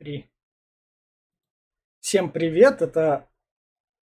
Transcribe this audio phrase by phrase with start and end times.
[0.00, 0.30] Три.
[1.98, 3.28] Всем привет, это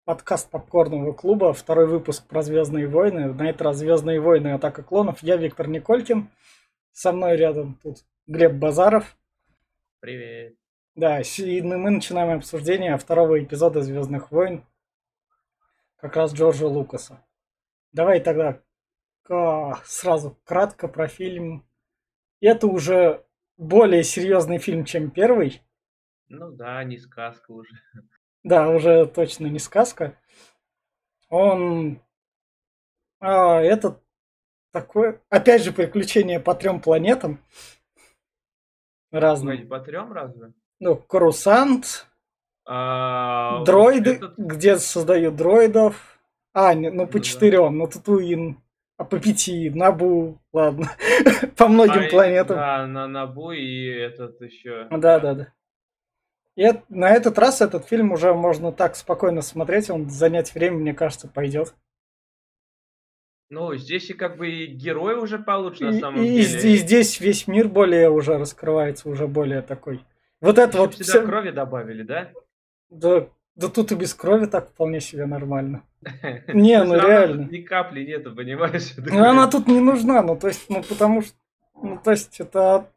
[0.06, 3.34] подкаст Попкорного клуба, второй выпуск про Звездные войны.
[3.34, 5.24] На этот раз Звездные войны Атака клонов.
[5.24, 6.30] Я Виктор Николькин.
[6.92, 9.18] Со мной рядом тут Глеб Базаров.
[10.00, 10.58] Привет.
[10.94, 14.64] Да, и мы начинаем обсуждение второго эпизода Звездных войн,
[15.96, 17.26] как раз Джорджа Лукаса.
[17.94, 18.62] Давай тогда
[19.86, 21.68] сразу кратко про фильм.
[22.42, 23.26] Это уже
[23.58, 25.64] более серьезный фильм, чем первый.
[26.30, 27.74] Ну да, не сказка уже.
[28.44, 30.18] Да, уже точно не сказка.
[31.30, 32.00] Он...
[33.20, 34.02] А, этот
[34.72, 35.22] такое...
[35.30, 37.44] Опять же, приключение по трем планетам.
[39.12, 39.66] Разные.
[39.66, 40.54] По трем разве?
[40.80, 42.08] Ну, Крусант,
[42.66, 44.38] а, дроиды, этот...
[44.38, 46.20] где создают дроидов.
[46.54, 47.70] А, не, ну по ну, четырем, да.
[47.72, 48.62] ну Татуин.
[48.98, 50.90] А по пяти, Набу, ладно.
[51.58, 52.58] по многим а, планетам.
[52.58, 54.88] Да, на Набу и этот еще.
[54.92, 55.54] Да, да, да.
[56.60, 60.94] И на этот раз этот фильм уже можно так спокойно смотреть, он занять время, мне
[60.94, 61.74] кажется, пойдет.
[63.50, 66.74] Ну, здесь и как бы и герой уже получше на самом и, деле.
[66.74, 70.04] И здесь весь мир более уже раскрывается, уже более такой.
[70.42, 70.96] Вот это вот.
[70.96, 71.22] Сюда все...
[71.26, 72.30] крови добавили, да?
[72.90, 75.84] Да, да тут и без крови так вполне себе нормально.
[76.50, 77.50] Не, ну реально.
[77.50, 78.96] Ни капли нету, понимаешь?
[78.98, 81.38] Ну она тут не нужна, ну то есть, ну потому что,
[81.82, 82.92] ну то есть это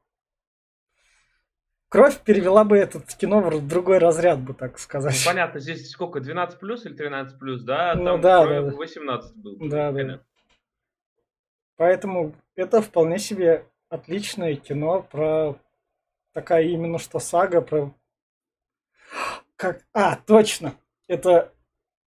[1.92, 5.14] Кровь перевела бы этот кино в другой разряд, бы так сказать.
[5.26, 7.94] Ну, понятно, здесь сколько, 12 плюс или 13 плюс, да?
[7.94, 9.58] Ну, Там да, да, 18 был.
[9.60, 10.20] Да, да.
[11.76, 15.56] Поэтому это вполне себе отличное кино про
[16.32, 17.92] такая именно что сага про...
[19.56, 19.84] Как...
[19.92, 20.72] А, точно!
[21.08, 21.52] Это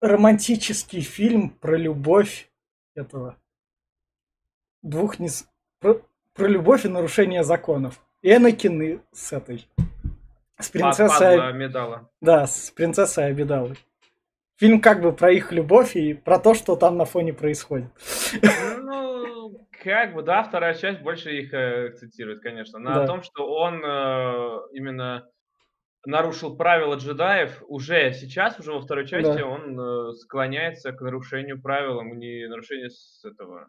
[0.01, 2.49] романтический фильм про любовь
[2.95, 3.37] этого
[4.81, 5.29] двух не...
[5.79, 6.01] Про,
[6.33, 8.01] про любовь и нарушение законов.
[8.27, 9.67] Энакин с этой...
[10.59, 11.39] С принцессой...
[11.49, 12.09] Амидала.
[12.21, 13.77] Да, с принцессой Амидалой.
[14.57, 17.87] Фильм как бы про их любовь и про то, что там на фоне происходит.
[18.81, 22.79] Ну, как бы, да, вторая часть больше их э, цитирует, конечно.
[22.79, 23.05] На да.
[23.05, 25.27] том, что он э, именно
[26.05, 29.45] нарушил правила джедаев, уже сейчас, уже во второй части, да.
[29.45, 33.67] он э, склоняется к нарушению правил, не нарушению с этого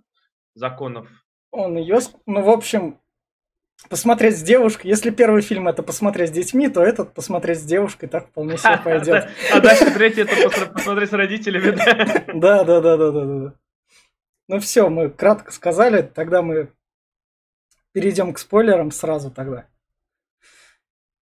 [0.54, 1.08] законов.
[1.50, 3.00] Он ее, ну, в общем,
[3.88, 4.88] посмотреть с девушкой.
[4.88, 8.78] Если первый фильм это посмотреть с детьми, то этот посмотреть с девушкой так вполне себе
[8.84, 9.28] пойдет.
[9.52, 11.70] А дальше третий это посмотреть с родителями,
[12.34, 12.64] да?
[12.64, 13.54] Да, да, да, да, да.
[14.48, 16.72] Ну все, мы кратко сказали, тогда мы
[17.92, 19.66] перейдем к спойлерам сразу тогда.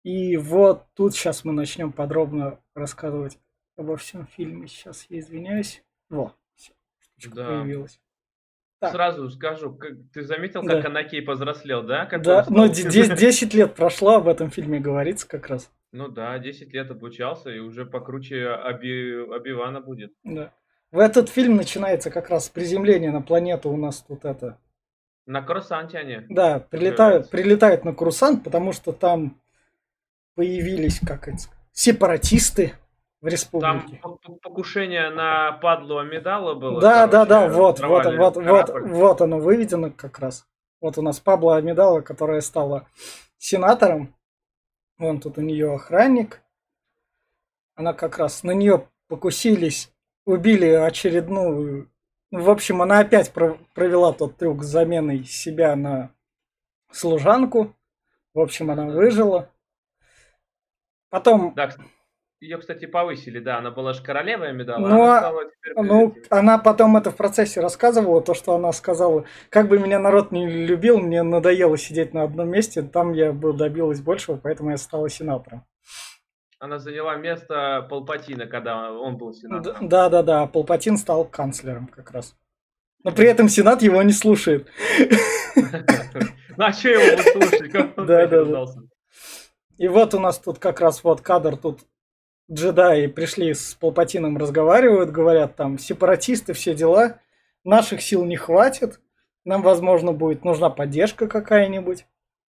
[0.03, 3.39] И вот тут сейчас мы начнем подробно рассказывать
[3.77, 4.69] обо всем фильме.
[4.69, 5.83] Сейчас я извиняюсь.
[6.11, 7.47] Во, все, штучка да.
[7.47, 7.99] появилась.
[8.85, 8.93] Так.
[8.93, 10.89] Сразу скажу, как, ты заметил, как да.
[10.89, 12.07] Анакей повзрослел, да?
[12.07, 15.71] Как да, ну 10, 10 лет прошло, об этом фильме говорится как раз.
[15.93, 20.13] Ну да, 10 лет обучался и уже покруче Оби, Оби-Вана будет.
[20.25, 20.53] Да.
[20.91, 24.59] В этот фильм начинается как раз приземление на планету у нас тут это.
[25.27, 26.19] На Курсанте они.
[26.29, 29.41] Да, прилетают, прилетают на Курсант, потому что там
[30.35, 31.39] появились, как это,
[31.73, 32.75] сепаратисты,
[33.25, 34.01] в республике.
[34.03, 36.79] Там покушение на падлу Амидала было.
[36.79, 40.47] Да, короче, да, да, вот, вот, вот, вот, вот оно выведено как раз.
[40.83, 42.87] Вот у нас Пабло Амидала, которая стала
[43.39, 44.15] сенатором.
[44.99, 46.43] Вон тут у нее охранник.
[47.77, 49.91] Она как раз на нее покусились,
[50.27, 51.91] убили очередную.
[52.31, 56.11] Ну, в общем, она опять провела тот трюк с заменой себя на
[56.93, 57.75] служанку.
[58.35, 59.51] В общем, она выжила.
[61.09, 61.55] Потом...
[61.55, 61.71] Да,
[62.45, 66.59] ее, кстати, повысили, да, она была же королевой медала, ну, она стала теперь Ну, она
[66.59, 70.99] потом это в процессе рассказывала, то, что она сказала, как бы меня народ не любил,
[70.99, 75.65] мне надоело сидеть на одном месте, там я бы добилась большего, поэтому я стала сенатором.
[76.59, 79.89] Она заняла место Палпатина, когда он был сенатором.
[79.89, 82.37] Да, да, да, Палпатин стал канцлером как раз.
[83.03, 84.69] Но при этом Сенат его не слушает.
[86.57, 87.73] Ну а что его слушать?
[87.97, 88.65] Да, да, да.
[89.77, 91.81] И вот у нас тут как раз вот кадр, тут
[92.51, 97.21] джедаи пришли с Палпатином, разговаривают, говорят там, сепаратисты, все дела,
[97.65, 99.01] наших сил не хватит,
[99.45, 102.07] нам, возможно, будет нужна поддержка какая-нибудь,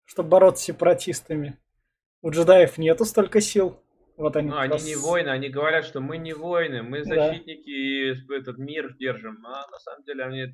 [0.05, 1.57] чтобы бороться с сепаратистами.
[2.21, 3.79] У джедаев нету столько сил.
[4.17, 4.85] Вот они, ну, они раз...
[4.85, 8.35] не воины, они говорят, что мы не воины, мы защитники да.
[8.35, 9.43] и этот мир держим.
[9.45, 10.45] А на самом деле они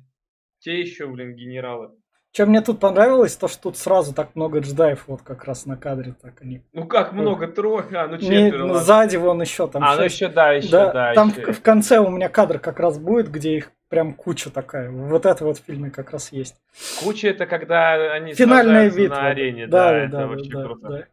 [0.60, 1.90] те еще, блин, генералы.
[2.32, 5.76] Что мне тут понравилось, то что тут сразу так много джедаев вот как раз на
[5.76, 6.62] кадре так они.
[6.72, 8.58] Ну как много, трое, а ну четверо.
[8.58, 9.82] Не, ну, сзади вон еще там.
[9.82, 10.92] А, ну еще да, еще да.
[10.92, 11.52] да там еще.
[11.52, 14.90] В, в конце у меня кадр как раз будет, где их прям куча такая.
[14.90, 16.56] Вот это вот в фильме как раз есть.
[17.02, 19.16] Куча это когда они Финальная битва.
[19.16, 20.88] на арене, да, да, да, это да, очень да, круто.
[20.88, 21.04] Да.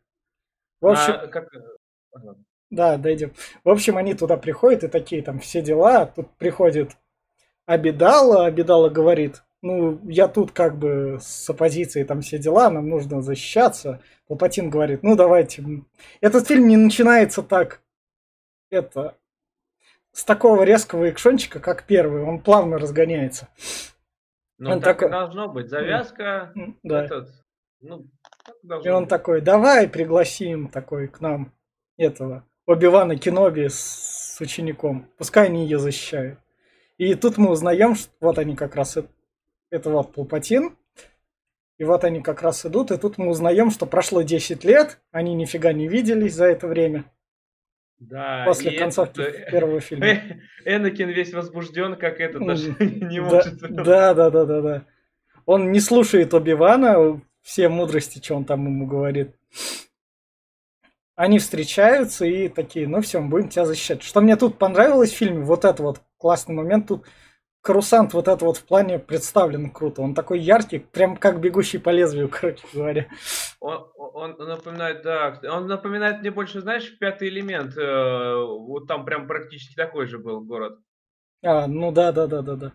[0.81, 1.49] В общем, а, как...
[2.69, 3.31] Да, дойдем.
[3.63, 6.05] В общем, они туда приходят и такие там все дела.
[6.07, 6.91] Тут приходит
[7.65, 13.23] Абидала, Абидала говорит, ну, я тут как бы с оппозицией там все дела, нам нужно
[13.23, 13.99] защищаться.
[14.27, 15.63] Палпатин говорит, ну, давайте.
[16.21, 17.81] Этот фильм не начинается так,
[18.69, 19.17] это,
[20.11, 22.21] с такого резкого экшончика, как первый.
[22.21, 23.49] Он плавно разгоняется.
[24.59, 25.09] Ну, он так такой...
[25.09, 25.67] должно быть.
[25.67, 26.53] Завязка,
[26.83, 27.05] да.
[27.05, 27.29] этот,
[27.81, 28.05] ну,
[28.83, 29.09] и он быть.
[29.09, 31.51] такой, давай пригласим такой к нам
[31.97, 35.07] этого Оби-Вана Кеноби с учеником.
[35.17, 36.37] Пускай они ее защищают.
[36.97, 39.09] И тут мы узнаем, что вот они как раз, это
[39.71, 40.75] вот Палпатин,
[41.77, 45.33] и вот они как раз идут, и тут мы узнаем, что прошло 10 лет, они
[45.33, 47.05] нифига не виделись за это время.
[47.99, 50.07] Да, После концовки этот, первого фильма.
[50.65, 53.59] Энакин весь возбужден, как этот даже не может.
[53.59, 54.85] Да, да, да, да, да.
[55.45, 59.35] Он не слушает Оби-Вана, все мудрости, что он там ему говорит.
[61.15, 64.03] Они встречаются и такие, ну все, мы будем тебя защищать.
[64.03, 67.05] Что мне тут понравилось в фильме, вот это вот классный момент, тут
[67.65, 70.03] Карусант вот это вот в плане представлен круто.
[70.03, 73.07] Он такой яркий, прям как бегущий по лезвию, короче говоря.
[73.59, 77.75] Он, он напоминает, да, он напоминает мне больше, знаешь, пятый элемент.
[77.75, 80.77] Э, вот там прям практически такой же был город.
[81.43, 82.71] А, ну да, да, да, да, да.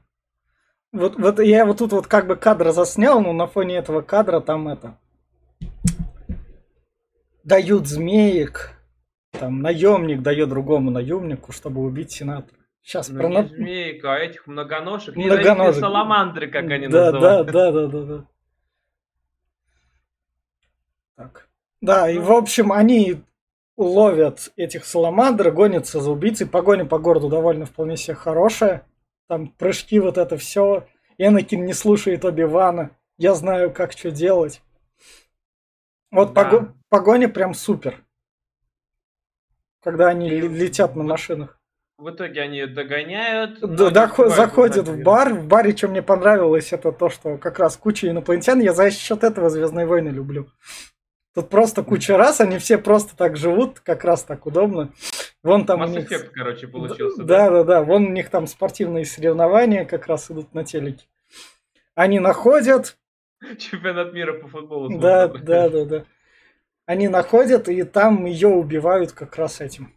[0.91, 4.41] Вот, вот я вот тут вот как бы кадр заснял, но на фоне этого кадра
[4.41, 4.99] там это
[7.45, 8.73] дают змеек,
[9.39, 12.60] там наемник дает другому наемнику, чтобы убить сенатора.
[12.91, 15.15] Сейчас ну, про не змейка, а этих многоножек.
[15.15, 15.81] Многоножек.
[15.81, 17.47] Саламандры, как они да, называют.
[17.47, 18.25] Да, да, да, да, да.
[21.15, 21.49] Так.
[21.81, 23.23] Да, и в общем они
[23.77, 26.49] ловят этих саламандр, гонятся за убийцей.
[26.49, 28.85] Погоня по городу довольно вполне себе хорошая.
[29.29, 30.89] Там прыжки, вот это все.
[31.17, 32.91] Энакин не слушает Оби-Вана.
[33.19, 34.63] Я знаю, как что делать.
[36.11, 36.43] Вот да.
[36.43, 38.05] пого- погоня прям супер.
[39.81, 41.60] Когда они летят на машинах.
[42.00, 43.61] В итоге они догоняют.
[43.61, 45.35] Да, доход, заходят в бар.
[45.35, 48.58] В баре, что мне понравилось, это то, что как раз куча инопланетян.
[48.58, 50.49] Я за счет этого Звездные войны люблю.
[51.35, 54.93] Тут просто куча раз, они все просто так живут, как раз так удобно.
[55.43, 56.11] Вон там Mass у них...
[56.11, 57.23] Effect, короче, получился.
[57.23, 57.82] Да, да, да, да.
[57.82, 61.05] Вон у них там спортивные соревнования как раз идут на телеке.
[61.94, 62.96] Они находят...
[63.58, 64.99] Чемпионат мира по футболу.
[64.99, 66.05] Да, да, да, да.
[66.87, 69.93] Они находят, и там ее убивают как раз этим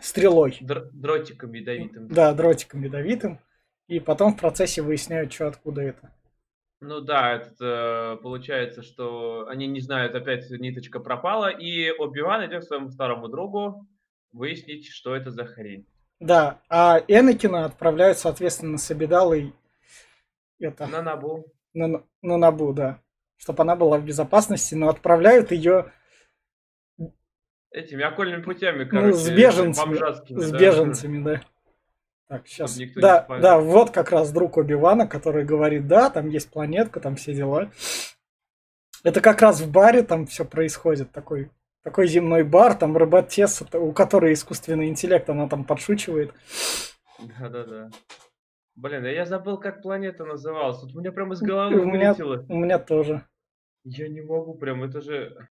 [0.00, 0.58] стрелой.
[0.60, 2.08] Др- дротиком ядовитым.
[2.08, 3.40] Да, дротиком ядовитым.
[3.88, 6.12] И потом в процессе выясняют, что откуда это.
[6.80, 12.66] Ну да, это получается, что они не знают, опять ниточка пропала, и Оби-Ван идет к
[12.66, 13.86] своему старому другу
[14.32, 15.86] выяснить, что это за хрень.
[16.20, 19.54] Да, а Энакина отправляют, соответственно, с Абидалой
[20.58, 20.86] это...
[20.86, 21.46] На Набу.
[21.74, 23.00] На, на Набу, да.
[23.36, 25.92] Чтобы она была в безопасности, но отправляют ее
[27.70, 29.08] Этими окольными путями, короче.
[29.08, 29.96] Ну, с беженцами.
[30.40, 30.58] С да.
[30.58, 31.42] беженцами, да.
[32.28, 32.76] Так, сейчас.
[32.96, 37.34] Да, да, вот как раз друг Оби-Вана, который говорит, да, там есть планетка, там все
[37.34, 37.70] дела.
[39.04, 41.50] Это как раз в баре там все происходит, такой,
[41.84, 43.32] такой земной бар, там робот
[43.74, 46.34] у которой искусственный интеллект, она там подшучивает.
[47.38, 47.90] Да-да-да.
[48.74, 50.80] Блин, а я забыл, как планета называлась.
[50.80, 52.14] Тут у меня прям из головы у меня,
[52.48, 53.24] у меня тоже.
[53.84, 55.48] Я не могу прям, это же...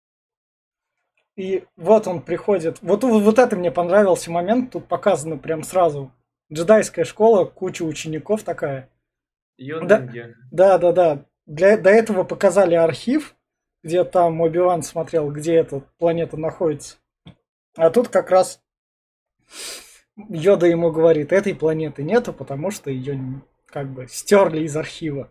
[1.36, 2.80] И вот он приходит.
[2.82, 4.72] Вот, вот это мне понравился момент.
[4.72, 6.12] Тут показано прям сразу.
[6.52, 8.90] Джедайская школа, куча учеников такая.
[10.52, 11.26] Да, да, да, да.
[11.46, 13.36] Для, до этого показали архив,
[13.84, 16.98] где там Оби-Ван смотрел, где эта планета находится.
[17.76, 18.62] А тут как раз
[20.18, 25.30] Йода ему говорит, этой планеты нету, потому что ее как бы стерли из архива.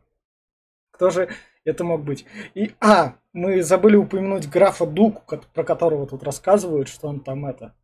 [0.90, 1.30] Кто же
[1.64, 2.24] это мог быть?
[2.54, 5.22] И, а, мы забыли упомянуть графа Дуку,
[5.54, 7.74] про которого тут рассказывают, что он там это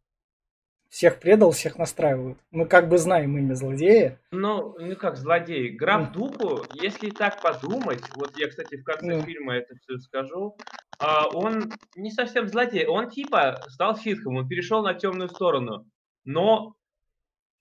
[0.90, 2.38] всех предал, всех настраивают.
[2.50, 4.20] Мы как бы знаем имя злодея.
[4.32, 5.70] Ну, ну как злодей.
[5.70, 9.24] Граф Дуку, если так подумать, вот я, кстати, в конце mm.
[9.24, 10.56] фильма это все скажу,
[10.98, 12.86] а, он не совсем злодей.
[12.86, 15.86] Он типа стал ситхом, он перешел на темную сторону.
[16.24, 16.74] Но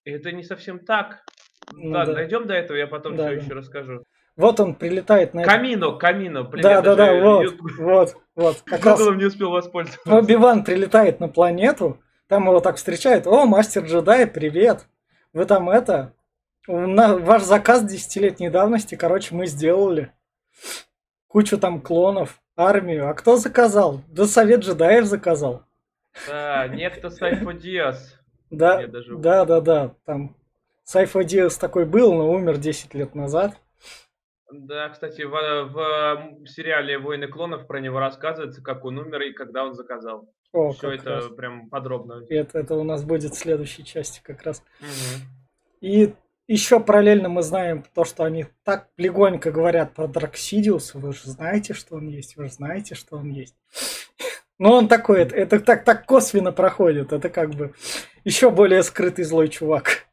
[0.04, 1.24] это не совсем так.
[1.72, 2.22] Ну, Ладно, да.
[2.22, 3.44] дойдем до этого, я потом да, все да.
[3.44, 4.04] еще расскажу.
[4.40, 5.44] Вот он прилетает на...
[5.44, 6.46] Камино, Камино.
[6.46, 8.62] Да, да, да, вот, вот, вот.
[8.66, 10.16] Как раз не успел воспользоваться.
[10.16, 13.28] Оби-Ван прилетает на планету, там его так встречают.
[13.28, 14.88] О, мастер джедай, привет.
[15.34, 16.14] Вы там это...
[16.68, 20.14] На, ваш заказ десятилетней давности, короче, мы сделали.
[21.28, 23.10] Кучу там клонов, армию.
[23.10, 24.00] А кто заказал?
[24.08, 25.64] Да совет джедаев заказал.
[26.30, 28.18] Да, некто Сайфо Диас.
[28.50, 29.96] Да, да, да, да.
[30.06, 30.38] Там
[30.86, 33.58] Сайфо Диас такой был, но умер 10 лет назад.
[34.52, 39.64] Да, кстати, в, в сериале «Войны клонов» про него рассказывается, как он умер и когда
[39.64, 40.30] он заказал.
[40.52, 41.28] О, Все это раз.
[41.30, 42.24] прям подробно.
[42.30, 44.64] Это, это у нас будет в следующей части как раз.
[44.80, 45.22] Угу.
[45.82, 46.14] И
[46.48, 50.98] еще параллельно мы знаем то, что они так легонько говорят про Драксидиуса.
[50.98, 53.56] Вы же знаете, что он есть, вы же знаете, что он есть.
[54.58, 57.14] Но он такой, это, это так, так косвенно проходит.
[57.14, 57.74] Это как бы
[58.24, 60.09] еще более скрытый злой чувак.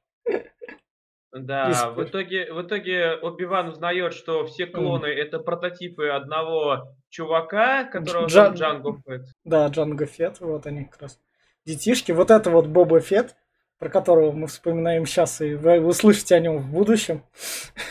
[1.39, 5.15] Да, в итоге, в итоге Оби-Ван узнает, что все клоны mm.
[5.15, 8.55] это прототипы одного чувака, которого Джан...
[8.55, 9.27] Джанго Фетт.
[9.45, 11.21] Да, Джанго Фетт, вот они как раз.
[11.65, 12.13] Детишки.
[12.13, 13.37] Вот это вот Боба Фетт,
[13.79, 17.23] про которого мы вспоминаем сейчас, и вы услышите о нем в будущем.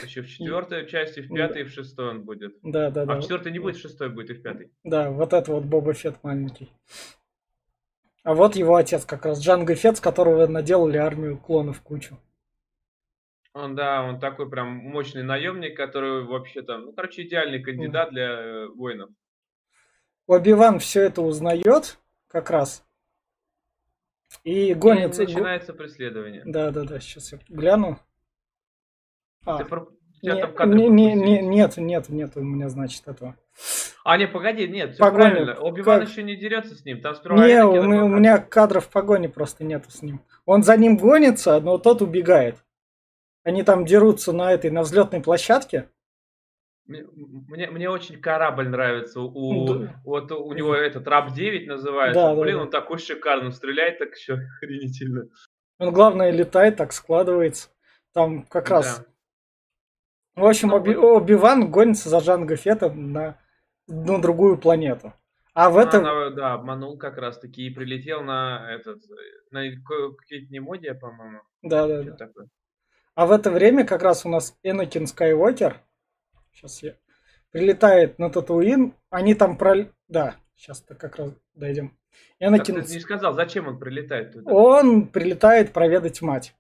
[0.04, 2.56] Еще в четвертой части, в пятой и в шестой он будет.
[2.64, 3.14] Да, да, а да.
[3.14, 4.72] А в четвертой не будет, в шестой будет и в пятой.
[4.84, 6.72] Да, вот это вот Боба Фетт маленький.
[8.24, 12.18] А вот его отец как раз, Джанго Фетт, с которого наделали армию клонов кучу.
[13.56, 18.28] Он, да, он такой прям мощный наемник, который вообще там, ну, короче, идеальный кандидат для
[18.28, 19.10] э, воинов.
[20.28, 21.98] Оби-Ван все это узнает
[22.28, 22.86] как раз.
[24.44, 25.24] И гонится.
[25.24, 26.42] И начинается преследование.
[26.46, 27.98] Да, да, да, сейчас я гляну.
[29.46, 29.88] А, Ты про...
[30.22, 33.38] не, не, не, не, нет, нет, нет у меня, значит, этого.
[34.04, 35.22] А, не, погоди, нет, все погони.
[35.22, 35.54] правильно.
[35.62, 36.10] Оби-Ван как...
[36.10, 37.00] еще не дерется с ним.
[37.00, 40.20] Там сперва не, у, у меня кадров погони просто нету с ним.
[40.46, 42.65] Он за ним гонится, но тот убегает.
[43.46, 45.88] Они там дерутся на этой, на взлетной площадке.
[46.88, 49.22] Мне, мне очень корабль нравится.
[49.22, 50.02] У, да.
[50.04, 52.22] Вот у него этот Раб 9 называется.
[52.22, 55.30] Да, Блин, да, он такой шикарный, стреляет так еще охренительно.
[55.78, 57.70] Он, главное, летает, так складывается.
[58.14, 58.76] Там как да.
[58.78, 59.06] раз...
[60.36, 63.40] В общем, ну, Оби- Оби-Ван гонится за Джанго Феттом на,
[63.88, 65.14] на другую планету.
[65.54, 66.04] А в этом...
[66.06, 69.04] Она, да, обманул как раз таки и прилетел на этот...
[69.52, 71.42] На какие-то немодия, по-моему.
[71.62, 72.12] Да, да, да.
[72.16, 72.48] Такое.
[73.16, 75.82] А в это время как раз у нас Энакин Скайуокер,
[76.52, 76.96] сейчас я,
[77.52, 79.88] прилетает на Татуин, они там про...
[80.10, 81.98] Да, сейчас-то как раз дойдем.
[82.40, 82.84] Энакин...
[82.84, 84.52] ты не сказал, зачем он прилетает туда?
[84.52, 86.54] Он прилетает проведать мать.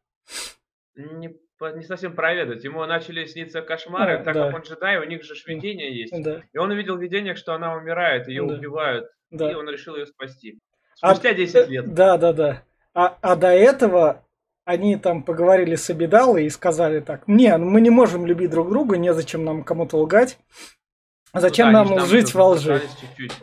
[0.96, 1.36] Не,
[1.76, 2.64] не совсем проведать.
[2.64, 4.46] Ему начали сниться кошмары, а, так да.
[4.46, 6.14] как он джедай, у них же видение есть.
[6.24, 6.42] Да.
[6.54, 8.54] И он увидел видение, что она умирает, ее да.
[8.54, 9.10] убивают.
[9.30, 9.52] Да.
[9.52, 10.60] И он решил ее спасти.
[11.02, 11.94] А Спустя а, 10 лет.
[11.94, 12.64] Да, да, да.
[12.94, 14.25] А, а до этого
[14.66, 18.70] они там поговорили с Абидалой и сказали так, не, ну мы не можем любить друг
[18.70, 20.38] друга, незачем нам кому-то лгать.
[21.34, 22.82] Зачем ну, да, нам жить во лжи?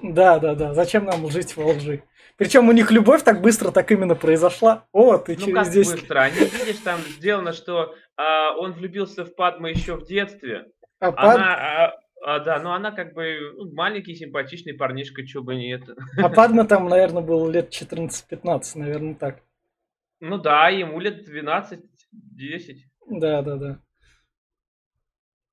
[0.02, 0.74] Да, да, да.
[0.74, 2.02] Зачем нам жить во лжи?
[2.38, 4.86] Причем у них любовь так быстро, так именно произошла.
[4.92, 6.20] О, ты ну, через 10 быстро?
[6.20, 10.64] Они, видишь, там сделано, что а, он влюбился в Падму еще в детстве.
[11.00, 11.36] А, Пад...
[11.36, 15.82] Она, а, а, да, но она как бы ну, маленький, симпатичный парнишка, чего бы нет.
[16.16, 19.42] А Падма там, наверное, был лет 14-15, наверное, так.
[20.22, 21.80] Ну да, ему лет 12-10.
[23.10, 23.78] Да, да, да.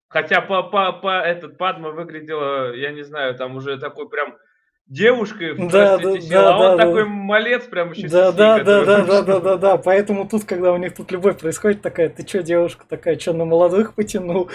[0.09, 4.37] Хотя по, по, по этот Падма выглядела, я не знаю, там уже такой прям
[4.85, 7.09] девушкой в да, да, села, да, а он да, такой да.
[7.09, 10.77] малец прям еще да, да, да, да, да, да, да, да, поэтому тут, когда у
[10.77, 14.51] них тут любовь происходит, такая, ты что, девушка такая, что на молодых потянул?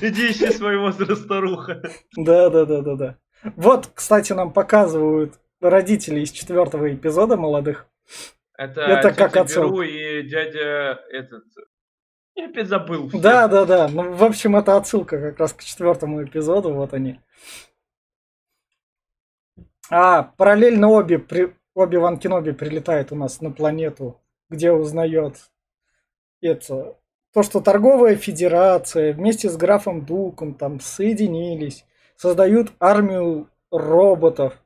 [0.00, 1.80] Иди ищи возраст, старуха.
[2.16, 3.16] Да, да, да, да, да.
[3.54, 7.86] Вот, кстати, нам показывают родители из четвертого эпизода молодых.
[8.56, 9.80] Это, это как отцов.
[9.82, 11.44] и дядя этот.
[12.34, 13.08] Я опять забыл.
[13.08, 13.20] Все.
[13.20, 13.88] Да, да, да.
[13.88, 16.72] Ну, в общем, это отсылка как раз к четвертому эпизоду.
[16.72, 17.20] Вот они.
[19.90, 25.36] А, параллельно обе, при, обе Ван Кеноби прилетает у нас на планету, где узнает
[26.40, 26.96] это,
[27.32, 31.84] то, что торговая федерация вместе с графом Дуком там соединились,
[32.16, 34.61] создают армию роботов,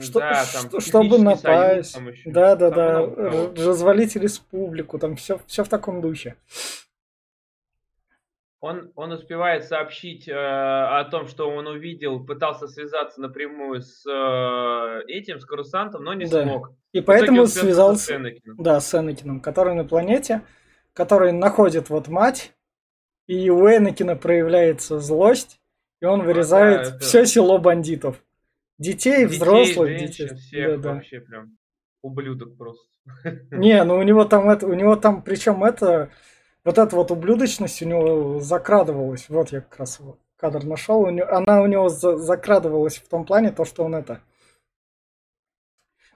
[0.00, 3.00] что, да, там чтобы напасть, да, да, да,
[3.56, 6.36] развалить республику, там все, все в таком духе.
[8.60, 15.02] Он, он успевает сообщить э, о том, что он увидел, пытался связаться напрямую с э,
[15.06, 16.44] этим, с курсантом, но не да.
[16.44, 16.72] смог.
[16.92, 18.56] И поэтому связался с Энакином.
[18.56, 20.40] Да, с Энакином, который на планете,
[20.94, 22.54] который находит вот мать,
[23.26, 25.60] и у Энакина проявляется злость,
[26.00, 27.04] и он вырезает а, да, это...
[27.04, 28.23] все село бандитов.
[28.78, 30.36] Детей, детей взрослых, женщин, детей.
[30.36, 31.26] Всех да, вообще да.
[31.26, 31.58] прям
[32.02, 32.86] ублюдок просто.
[33.50, 36.10] Не, ну у него там это, у него там, причем это,
[36.64, 39.28] вот эта вот ублюдочность у него закрадывалась.
[39.28, 40.00] Вот я как раз
[40.36, 41.00] кадр нашел.
[41.00, 44.20] У него, она у него за, закрадывалась в том плане, то, что он это...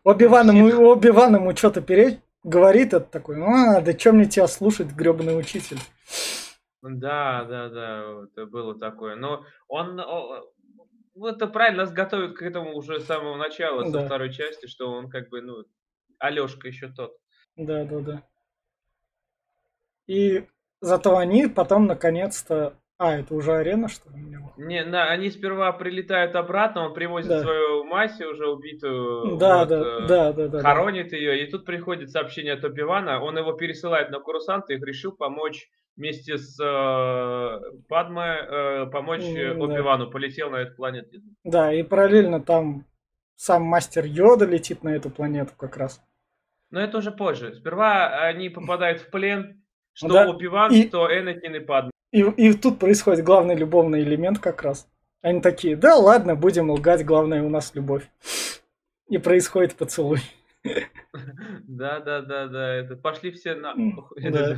[0.05, 4.93] Оби-Ван ему, Оби ему что-то перед говорит, это такой, а, да чем мне тебя слушать,
[4.93, 5.79] гребаный учитель.
[6.83, 9.17] Да, да, да, это было такое.
[9.17, 9.99] Но он,
[11.19, 14.01] ну, это правильно, нас готовят к этому уже с самого начала, да.
[14.01, 15.65] со второй части, что он как бы, ну,
[16.19, 17.17] Алешка еще тот.
[17.57, 18.23] Да, да, да.
[20.07, 20.47] И
[20.81, 24.17] зато они потом наконец-то А, это уже арена, что ли?
[24.57, 27.43] Не, на, они сперва прилетают обратно, он привозит да.
[27.43, 31.65] свою мать уже убитую, да, вот, да, э, да, да, да, хоронит ее, и тут
[31.65, 37.61] приходит сообщение от Оби-Вана, он его пересылает на курсанта и решил помочь вместе с э,
[37.89, 39.63] Падме э, помочь да.
[39.63, 41.19] Оби-Вану, полетел на эту планету.
[41.45, 42.87] Да, и параллельно там
[43.35, 46.01] сам мастер Йода летит на эту планету как раз.
[46.71, 47.55] Но это уже позже.
[47.55, 49.63] Сперва они попадают в плен,
[49.93, 50.31] что да.
[50.31, 50.87] Оби-Ван, и...
[50.89, 51.91] что Энакин и Падме.
[52.13, 54.89] И, и тут происходит главный любовный элемент как раз.
[55.21, 58.09] Они такие, да ладно, будем лгать, главное у нас любовь.
[59.09, 60.21] И происходит поцелуй.
[61.67, 63.75] Да, да, да, да, это пошли все на...
[64.17, 64.57] Да,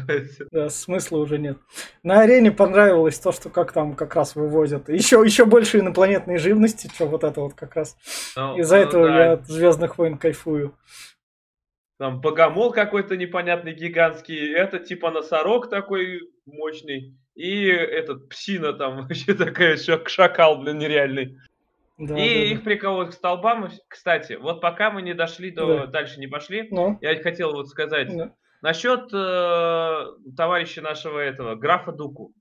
[0.50, 1.58] да, смысла уже нет.
[2.02, 4.88] На арене понравилось то, что как там как раз выводят.
[4.88, 7.96] Еще, еще больше инопланетной живности, что вот это вот как раз.
[8.36, 9.24] Ну, Из-за ну, этого да.
[9.24, 10.74] я от Звездных войн кайфую.
[11.98, 14.54] Там богомол какой-то непонятный, гигантский.
[14.54, 17.14] Это типа носорог такой мощный.
[17.34, 21.36] И этот псина там вообще такая шакал, блин, нереальный.
[22.00, 22.64] Да, и да, их да.
[22.64, 23.68] приколот к столбам.
[23.86, 25.80] Кстати, вот пока мы не дошли до...
[25.80, 25.86] Да.
[25.86, 26.98] Дальше не пошли, ну?
[27.02, 28.34] я хотел вот сказать да.
[28.62, 32.32] насчет э, товарища нашего этого, графа Дуку.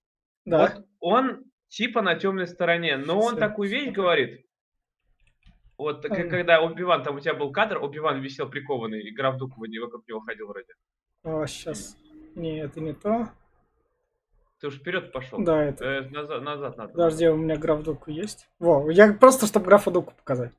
[0.45, 0.61] Да.
[0.61, 3.39] Вот он типа на темной стороне, но он Все.
[3.39, 4.45] такую вещь говорит.
[5.77, 6.29] Вот mm.
[6.29, 10.21] когда Убиван, там у тебя был кадр, Убиван висел прикованный, и граф Дуку вокруг него
[10.21, 10.73] ходил вроде.
[11.23, 11.97] О, сейчас.
[12.35, 13.27] Не, это не то.
[14.59, 15.39] Ты уж вперед пошел.
[15.41, 15.85] Да, это.
[15.85, 16.91] Э, назад, назад надо.
[16.91, 18.49] Подожди, у меня граф дуку есть.
[18.59, 20.51] Во, я просто, чтобы графа дуку показать.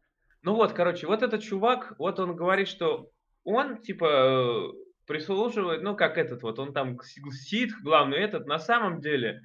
[0.43, 3.11] Ну вот, короче, вот этот чувак, вот он говорит, что
[3.45, 4.73] он, типа,
[5.07, 9.43] прислуживает, ну, как этот вот, он там ситх, главный этот, на самом деле,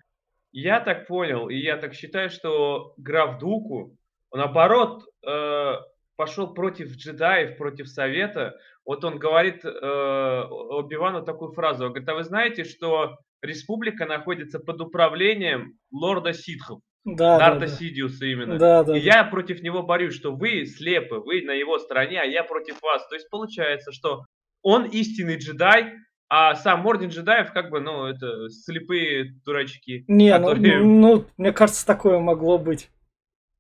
[0.54, 3.98] я так понял, и я так считаю, что граф Дуку,
[4.32, 5.74] наоборот, э,
[6.16, 8.58] пошел против джедаев, против совета.
[8.86, 14.60] Вот он говорит э, Оби-Вану такую фразу, он говорит, а вы знаете, что республика находится
[14.60, 16.82] под управлением лорда ситхов.
[17.06, 17.72] Да, Дарта да, да.
[17.72, 18.58] Сидиуса именно.
[18.58, 19.18] Да, да, и да.
[19.18, 23.08] я против него борюсь, что вы слепы, вы на его стороне, а я против вас.
[23.08, 24.26] То есть получается, что
[24.64, 25.94] он истинный джедай,
[26.28, 30.04] а сам орден джедаев как бы, ну, это слепые дурачки.
[30.08, 30.80] Не, ну, которые...
[30.80, 32.90] ну, ну, мне кажется, такое могло быть.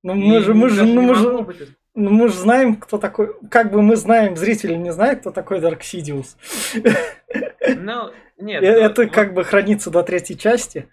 [0.02, 1.48] Ну, мы же, мы же, ну, мы же,
[1.94, 5.62] ну, мы же знаем, кто такой, как бы мы знаем, зрители не знают, кто такой
[5.62, 6.38] Дарк Сидиус.
[7.86, 8.64] Ну, нет.
[8.64, 10.92] Э, это ну, как бы хранится до третьей части.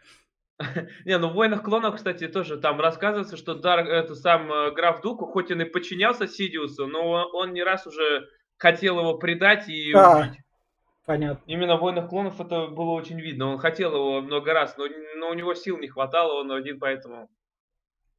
[1.07, 5.01] Не, ну в «Войнах клонов», кстати, тоже там рассказывается, что Дар, это сам э, граф
[5.01, 8.29] Дуку, хоть он и подчинялся Сидиусу, но он не раз уже
[8.59, 10.39] хотел его предать и а, убить.
[11.07, 11.43] Понятно.
[11.47, 13.49] Именно в «Войнах клонов» это было очень видно.
[13.49, 17.31] Он хотел его много раз, но, но у него сил не хватало, он один поэтому.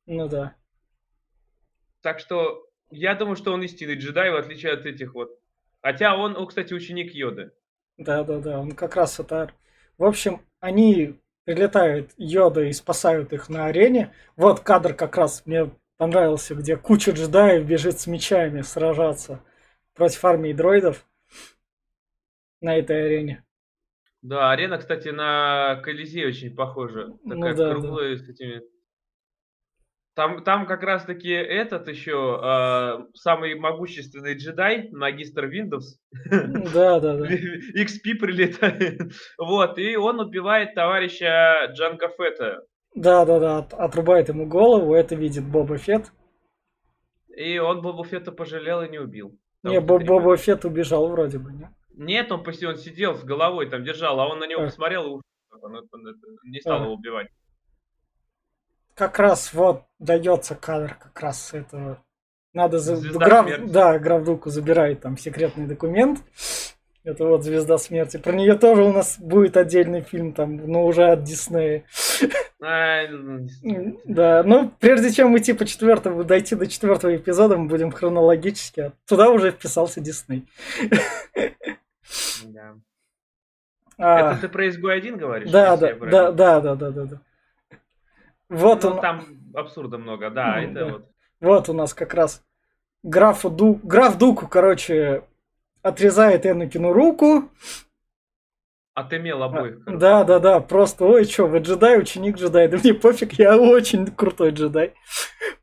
[0.07, 0.55] Ну да.
[2.01, 5.29] Так что я думаю, что он истинный джедай, в отличие от этих вот.
[5.83, 7.51] Хотя он, он кстати, ученик Йоды.
[7.97, 9.51] Да, да, да, он как раз это...
[9.97, 14.13] В общем, они прилетают Йода и спасают их на арене.
[14.35, 19.43] Вот кадр как раз мне понравился, где куча джедаев бежит с мечами сражаться
[19.93, 21.05] против армии дроидов
[22.61, 23.43] на этой арене.
[24.21, 27.13] Да, арена, кстати, на Колизей очень похожа.
[27.23, 28.23] Ну Такая ну, да, круглая да.
[28.23, 28.63] с этими
[30.15, 35.97] там, там как раз-таки этот еще э, самый могущественный джедай, магистр Windows.
[36.73, 37.25] Да, да, да.
[37.75, 39.01] XP прилетает.
[39.37, 42.63] Вот, и он убивает товарища Джанга Фетта.
[42.95, 46.11] Да, да, да, отрубает ему голову, это видит Боба Фетт.
[47.35, 49.35] И он Боба Фетта пожалел и не убил.
[49.63, 51.69] Не, Боб, Боба Фетт убежал вроде бы, не?
[51.95, 54.65] Нет, он, он сидел с головой, там держал, а он на него а.
[54.65, 55.21] посмотрел и ушел.
[55.61, 56.83] Он, он, он не стал а.
[56.83, 57.29] его убивать
[58.95, 62.03] как раз вот дается кадр как раз с этого.
[62.53, 62.95] Надо за...
[62.97, 63.49] Граф...
[63.65, 66.19] Да, граф Дуку забирает там секретный документ.
[67.03, 68.17] Это вот звезда смерти.
[68.17, 71.83] Про нее тоже у нас будет отдельный фильм, там, но уже от Диснея.
[72.61, 77.91] А, ну, да, ну прежде чем идти по четвертому, дойти до четвертого эпизода, мы будем
[77.91, 78.79] хронологически.
[78.79, 80.47] А туда уже вписался Дисней.
[83.97, 85.51] А, Это ты про изгой 1 говоришь?
[85.51, 87.21] Да, да, да, да, да, да, да.
[88.49, 89.01] Вот ну, он.
[89.01, 90.55] Там абсурда много, да.
[90.55, 90.85] Ну, это да.
[90.85, 91.05] Вот.
[91.41, 92.43] вот у нас как раз
[93.03, 93.79] графу Ду...
[93.83, 95.23] граф Дуку, короче,
[95.81, 97.49] отрезает Энакину руку.
[98.95, 99.79] Отымел обоих.
[99.87, 103.57] А, да, да, да, просто, ой, что, вы джедай, ученик джедай, да мне пофиг, я
[103.57, 104.93] очень крутой джедай.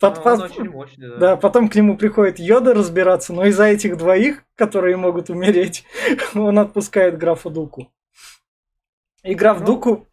[0.00, 0.40] Под, ну, под...
[0.40, 1.16] очень мощный, да.
[1.16, 5.84] да, потом к нему приходит Йода разбираться, но из-за этих двоих, которые могут умереть,
[6.34, 7.92] он отпускает графа Дуку.
[9.22, 9.66] И граф ну...
[9.66, 10.08] Дуку,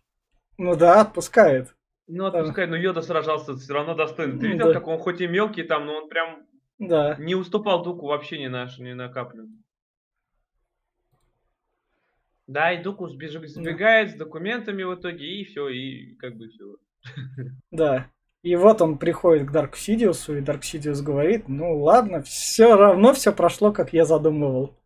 [0.60, 1.76] ну да, отпускает.
[2.08, 4.40] Ну, отпускай, но Йода сражался все равно достойно.
[4.40, 4.74] Ты видел, да.
[4.74, 6.48] как он хоть и мелкий там, но он прям
[6.80, 7.18] да.
[7.20, 9.48] не уступал Дуку вообще ни на, ни на каплю.
[12.48, 16.78] Да, и Дуку сбежит, сбегает с документами в итоге, и все, и как бы все.
[17.72, 18.10] Да.
[18.42, 23.14] И вот он приходит к Дарк Сидиусу, и Дарк Сидиус говорит, ну ладно, все равно
[23.14, 24.80] все прошло, как я задумывал.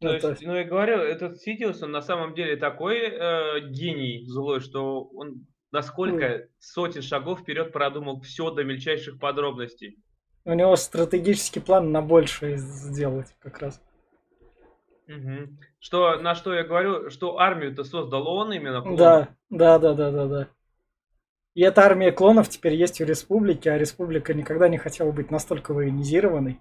[0.00, 0.30] То это...
[0.30, 5.04] есть, ну я говорю, этот Сидиус, он на самом деле такой э, гений злой, что
[5.14, 6.48] он насколько mm.
[6.58, 10.02] сотен шагов вперед продумал все до мельчайших подробностей.
[10.44, 13.82] У него стратегический план на большее сделать как раз.
[15.08, 15.58] Угу.
[15.80, 18.98] Что, на что я говорю, что армию-то создал он именно клонов.
[18.98, 20.48] Да, да, да, да, да, да.
[21.54, 25.72] И эта армия клонов теперь есть в республике, а республика никогда не хотела быть настолько
[25.72, 26.60] военизированной.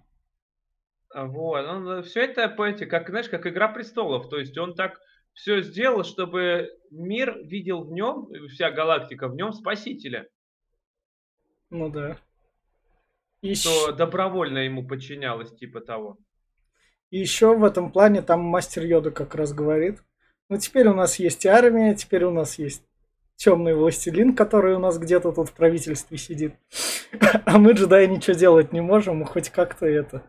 [1.13, 4.30] А, вот, он, все это, понимаете, как, знаешь, как Игра Престолов.
[4.30, 5.00] То есть он так
[5.38, 10.28] все сделал, чтобы мир видел в нем, вся галактика в нем спасителя.
[11.69, 12.17] Ну да.
[13.41, 16.17] И что добровольно ему подчинялось, типа того.
[17.12, 20.04] И еще в этом плане там мастер Йода как раз говорит.
[20.50, 22.84] Ну теперь у нас есть армия, теперь у нас есть
[23.36, 26.56] темный властелин, который у нас где-то тут в правительстве сидит.
[27.45, 30.23] А мы джедаи ничего делать не можем, мы хоть как-то это...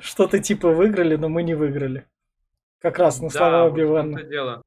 [0.00, 2.06] Что-то типа выиграли, но мы не выиграли.
[2.80, 4.22] Как раз на да, слова Оби-Вана.
[4.24, 4.62] дело.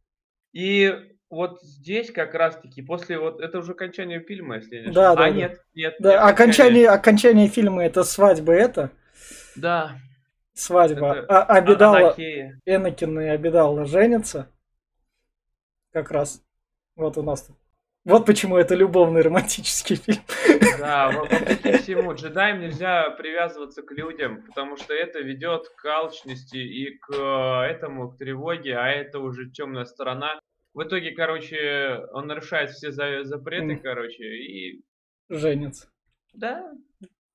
[0.52, 0.93] И
[1.30, 5.26] вот здесь как раз-таки после вот это уже окончание фильма, если не Да, да.
[5.26, 5.30] А да.
[5.32, 5.95] нет, нет.
[5.99, 8.91] Да, нет, окончание, окончание фильма это свадьба это.
[9.56, 9.97] Да.
[10.54, 11.15] Свадьба.
[11.15, 11.26] Это...
[11.28, 12.15] А, Абидала,
[12.65, 14.47] Энакин и Абидала женятся.
[15.91, 16.43] Как раз.
[16.95, 17.56] Вот у нас тут.
[18.05, 20.19] Вот почему это любовный романтический фильм.
[20.77, 26.97] Да, вопреки всему, джедаям нельзя привязываться к людям, потому что это ведет к алчности и
[26.97, 30.39] к э, этому, к тревоге, а это уже темная сторона.
[30.73, 33.79] В итоге, короче, он нарушает все запреты, mm.
[33.81, 34.83] короче, и...
[35.29, 35.87] Женится.
[36.33, 36.73] Да,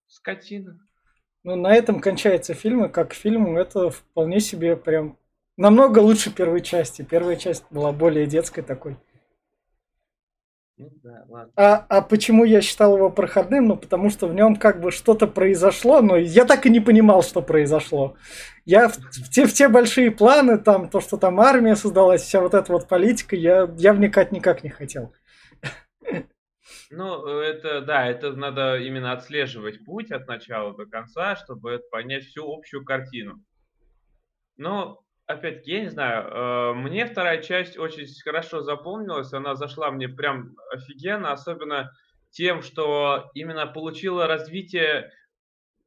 [0.07, 0.78] скотина.
[1.44, 5.16] Ну, на этом кончается фильм, и как фильм это вполне себе прям
[5.57, 7.07] намного лучше первой части.
[7.09, 8.96] Первая часть была более детской такой.
[10.79, 11.53] Ну, да, ладно.
[11.57, 13.67] А, а почему я считал его проходным?
[13.67, 17.25] Ну, потому что в нем как бы что-то произошло, но я так и не понимал,
[17.25, 18.17] что произошло.
[18.64, 22.41] Я в, в, те, в те большие планы, там, то, что там армия создалась, вся
[22.41, 25.12] вот эта вот политика, я, я вникать никак не хотел.
[26.91, 32.51] Ну, это, да, это надо именно отслеживать путь от начала до конца, чтобы понять всю
[32.51, 33.43] общую картину.
[34.57, 40.09] Но опять-таки, я не знаю, э, мне вторая часть очень хорошо запомнилась, она зашла мне
[40.09, 41.93] прям офигенно, особенно
[42.31, 45.12] тем, что именно получила развитие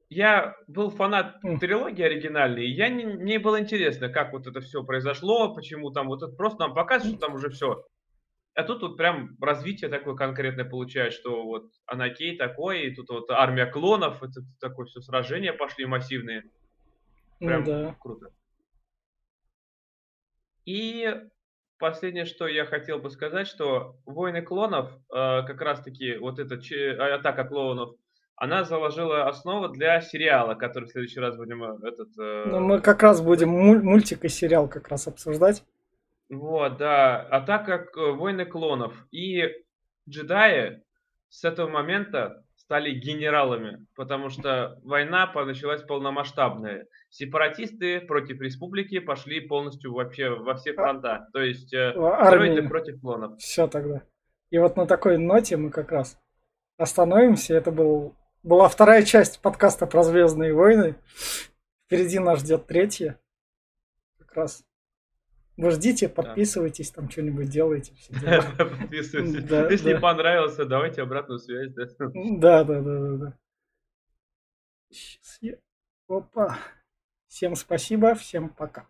[0.10, 4.84] я был фанат трилогии оригинальной, и я не, мне было интересно, как вот это все
[4.84, 7.86] произошло, почему там вот это просто нам показывают, что там уже все.
[8.54, 13.32] А тут вот прям развитие такое конкретное получает, что вот Анакей такой, и тут вот
[13.32, 16.44] армия клонов, это такое все сражения пошли массивные.
[17.40, 17.96] Ну прям ну, да.
[17.98, 18.34] круто.
[20.72, 21.14] И
[21.80, 26.56] последнее, что я хотел бы сказать, что «Войны клонов», э, как раз-таки вот эта
[27.14, 27.96] атака клонов,
[28.38, 32.08] она заложила основу для сериала, который в следующий раз будем э, этот...
[32.18, 35.62] Э, ну, мы как раз будем мультик и сериал как раз обсуждать.
[36.30, 37.20] Вот, да.
[37.20, 38.94] Атака «Войны клонов».
[39.12, 39.54] И
[40.08, 40.84] джедаи
[41.28, 46.88] с этого момента стали генералами, потому что война началась полномасштабная.
[47.10, 51.28] Сепаратисты против республики пошли полностью вообще во все фронта.
[51.34, 53.38] То есть э, дроиды против клонов.
[53.40, 54.04] Все тогда.
[54.52, 56.18] И вот на такой ноте мы как раз
[56.78, 57.56] остановимся.
[57.56, 60.96] Это был, была вторая часть подкаста про Звездные войны.
[61.88, 63.20] Впереди нас ждет третья.
[64.18, 64.64] Как раз
[65.58, 67.94] вы ждите, подписывайтесь, там что-нибудь делайте.
[68.58, 69.50] Подписывайтесь.
[69.72, 71.74] Если понравился, давайте обратную связь.
[71.74, 73.38] Да, да, да, да, да.
[74.90, 75.58] Сейчас я...
[76.08, 76.58] Опа.
[77.28, 78.88] Всем спасибо, всем пока.